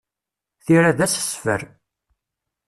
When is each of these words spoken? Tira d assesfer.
Tira 0.65 0.91
d 0.97 0.99
assesfer. 1.05 1.61